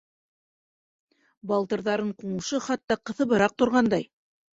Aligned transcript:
Балтырҙарын 1.51 2.09
ҡуңысы 2.21 2.61
хатта 2.69 2.97
ҡыҫыбыраҡ 3.11 3.55
торғандай. 3.63 4.09